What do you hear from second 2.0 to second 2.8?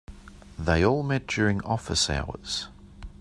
hours.